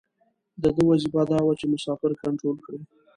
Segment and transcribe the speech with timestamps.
[0.61, 2.81] د ده وظیفه دا وه چې مسافر کنترول کړي.